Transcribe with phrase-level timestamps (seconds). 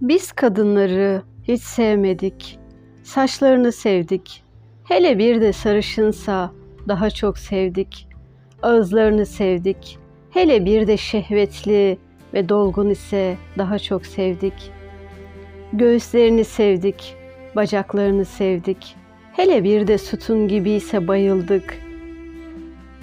[0.00, 2.58] Biz kadınları hiç sevmedik.
[3.02, 4.44] Saçlarını sevdik.
[4.84, 6.52] Hele bir de sarışınsa
[6.88, 8.08] daha çok sevdik.
[8.62, 9.98] Ağızlarını sevdik.
[10.30, 11.98] Hele bir de şehvetli
[12.34, 14.70] ve dolgun ise daha çok sevdik.
[15.72, 17.16] Göğüslerini sevdik.
[17.56, 18.96] Bacaklarını sevdik.
[19.32, 21.78] Hele bir de sütun gibi ise bayıldık.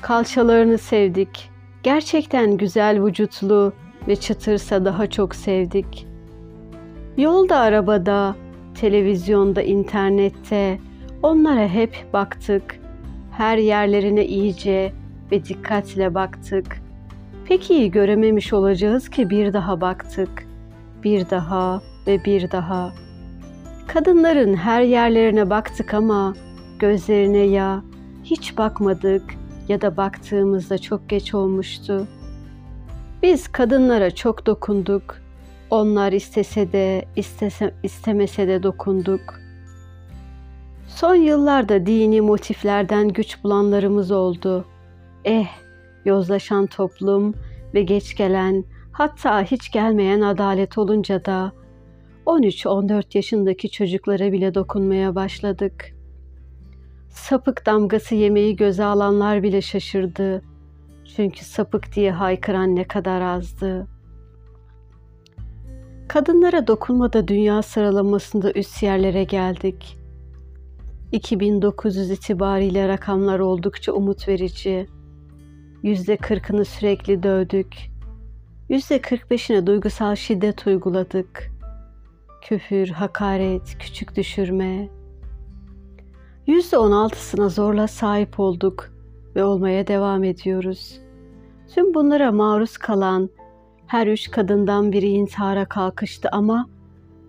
[0.00, 1.50] Kalçalarını sevdik.
[1.82, 3.72] Gerçekten güzel vücutlu
[4.08, 6.11] ve çıtırsa daha çok sevdik.''
[7.16, 8.36] Yolda, arabada,
[8.74, 10.78] televizyonda, internette
[11.22, 12.80] onlara hep baktık.
[13.32, 14.92] Her yerlerine iyice
[15.32, 16.82] ve dikkatle baktık.
[17.44, 20.46] Pek iyi görememiş olacağız ki bir daha baktık.
[21.04, 22.92] Bir daha ve bir daha.
[23.86, 26.34] Kadınların her yerlerine baktık ama
[26.78, 27.82] gözlerine ya
[28.24, 29.22] hiç bakmadık
[29.68, 32.06] ya da baktığımızda çok geç olmuştu.
[33.22, 35.21] Biz kadınlara çok dokunduk
[35.72, 39.40] onlar istese de istese, istemese de dokunduk.
[40.86, 44.64] Son yıllarda dini motiflerden güç bulanlarımız oldu.
[45.24, 45.46] Eh,
[46.04, 47.34] yozlaşan toplum
[47.74, 51.52] ve geç gelen hatta hiç gelmeyen adalet olunca da
[52.26, 55.96] 13-14 yaşındaki çocuklara bile dokunmaya başladık.
[57.08, 60.42] Sapık damgası yemeği göze alanlar bile şaşırdı.
[61.16, 63.91] Çünkü sapık diye haykıran ne kadar azdı.''
[66.08, 69.98] Kadınlara dokunmada dünya sıralamasında üst yerlere geldik.
[71.12, 74.86] 2900 itibariyle rakamlar oldukça umut verici.
[75.82, 77.76] Yüzde kırkını sürekli dövdük.
[78.68, 81.52] Yüzde kırk beşine duygusal şiddet uyguladık.
[82.42, 84.88] Küfür, hakaret, küçük düşürme.
[86.46, 88.92] Yüzde on altısına zorla sahip olduk
[89.36, 91.00] ve olmaya devam ediyoruz.
[91.74, 93.30] Tüm bunlara maruz kalan
[93.92, 96.68] her üç kadından biri intihara kalkıştı ama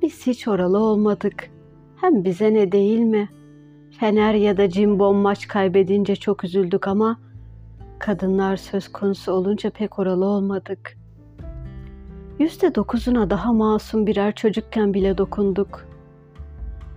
[0.02, 1.50] biz hiç oralı olmadık.
[2.02, 3.30] Hem bize ne değil mi?
[4.00, 7.20] Fener ya da Cimbom maç kaybedince çok üzüldük ama
[8.00, 10.98] kadınlar söz konusu olunca pek oralı olmadık.
[12.40, 15.86] Yüzde dokuzuna daha masum birer çocukken bile dokunduk.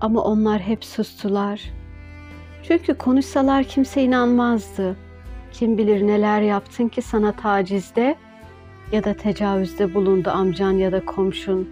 [0.00, 1.72] Ama onlar hep sustular.
[2.62, 4.96] Çünkü konuşsalar kimse inanmazdı.
[5.52, 8.16] Kim bilir neler yaptın ki sana tacizde
[8.92, 11.68] ya da tecavüzde bulundu amcan ya da komşun.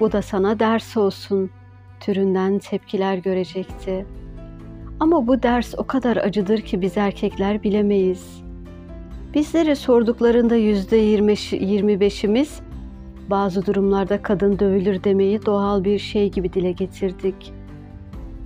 [0.00, 1.50] Bu da sana ders olsun
[2.00, 4.06] türünden tepkiler görecekti.
[5.00, 8.42] Ama bu ders o kadar acıdır ki biz erkekler bilemeyiz.
[9.34, 12.60] Bizlere sorduklarında yüzde yirmi beşimiz
[13.30, 17.52] bazı durumlarda kadın dövülür demeyi doğal bir şey gibi dile getirdik.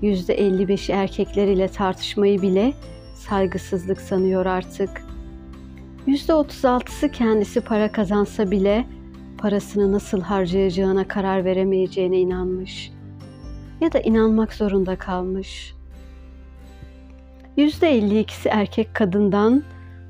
[0.03, 2.73] Yüzde elli beşi erkekler ile tartışmayı bile
[3.15, 5.12] saygısızlık sanıyor artık.''
[6.09, 8.87] %36'sı kendisi para kazansa bile
[9.39, 12.93] parasını nasıl harcayacağına karar veremeyeceğine inanmış
[13.81, 15.75] ya da inanmak zorunda kalmış.
[17.59, 19.63] %52'si erkek kadından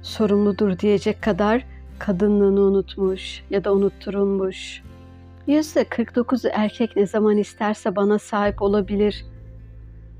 [0.02, 1.66] sorumludur diyecek kadar
[1.98, 4.82] kadınlığını unutmuş ya da unutturulmuş.
[5.48, 9.24] %49'u erkek ne zaman isterse bana sahip olabilir.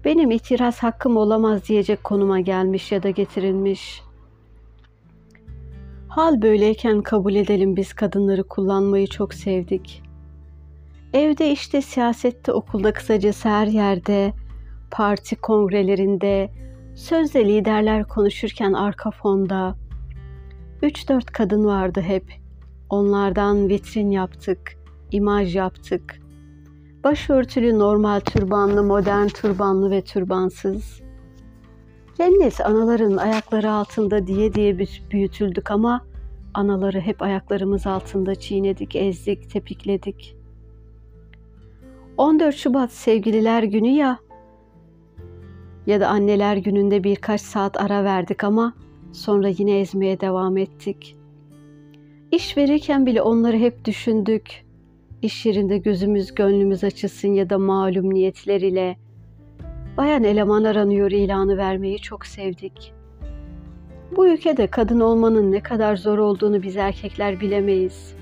[0.05, 4.12] Benim itiraz hakkım olamaz diyecek konuma gelmiş ya da getirilmiş.''
[6.15, 10.03] Hal böyleyken kabul edelim biz kadınları kullanmayı çok sevdik.
[11.13, 14.33] Evde işte siyasette okulda kısacası her yerde,
[14.91, 16.51] parti kongrelerinde,
[16.95, 19.77] sözde liderler konuşurken arka fonda.
[20.83, 22.25] Üç dört kadın vardı hep.
[22.91, 24.77] Onlardan vitrin yaptık,
[25.11, 26.21] imaj yaptık.
[27.05, 31.03] Başörtülü, normal türbanlı, modern türbanlı ve türbansız.
[32.19, 34.79] Cennet anaların ayakları altında diye diye
[35.11, 36.07] büyütüldük ama
[36.55, 40.37] anaları hep ayaklarımız altında çiğnedik, ezdik, tepikledik.
[42.17, 44.19] 14 Şubat sevgililer günü ya
[45.87, 48.75] ya da anneler gününde birkaç saat ara verdik ama
[49.13, 51.17] sonra yine ezmeye devam ettik.
[52.33, 54.65] İş verirken bile onları hep düşündük.
[55.23, 58.97] İş yerinde gözümüz gönlümüz açılsın ya da malum niyetler ile
[59.97, 62.93] bayan eleman aranıyor ilanı vermeyi çok sevdik.
[64.17, 68.15] Bu ülkede kadın olmanın ne kadar zor olduğunu biz erkekler bilemeyiz.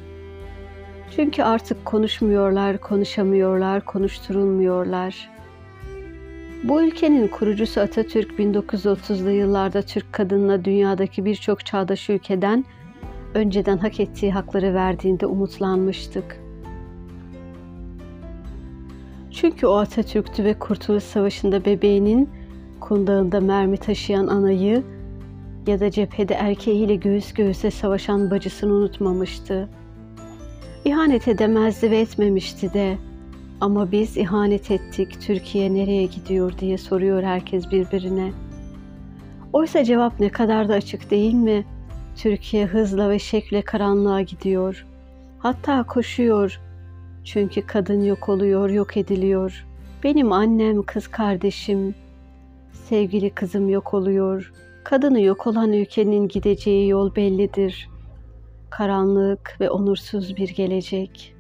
[1.16, 5.30] Çünkü artık konuşmuyorlar, konuşamıyorlar, konuşturulmuyorlar.
[6.64, 12.64] Bu ülkenin kurucusu Atatürk 1930'lu yıllarda Türk kadınına dünyadaki birçok çağdaş ülkeden
[13.34, 16.40] önceden hak ettiği hakları verdiğinde umutlanmıştık.
[19.40, 22.30] Çünkü o Atatürk'tü ve Kurtuluş Savaşı'nda bebeğinin
[22.80, 24.82] kundağında mermi taşıyan anayı
[25.66, 29.68] ya da cephede erkeğiyle göğüs göğüse savaşan bacısını unutmamıştı.
[30.84, 32.98] İhanet edemezdi ve etmemişti de
[33.60, 38.32] Ama biz ihanet ettik, Türkiye nereye gidiyor diye soruyor herkes birbirine.
[39.52, 41.64] Oysa cevap ne kadar da açık değil mi?
[42.16, 44.86] Türkiye hızla ve şekle karanlığa gidiyor.
[45.38, 46.60] Hatta koşuyor.
[47.24, 49.66] Çünkü kadın yok oluyor, yok ediliyor.
[50.04, 51.94] Benim annem, kız kardeşim,
[52.72, 54.52] sevgili kızım yok oluyor.
[54.84, 57.88] Kadını yok olan ülkenin gideceği yol bellidir.
[58.70, 61.39] Karanlık ve onursuz bir gelecek.''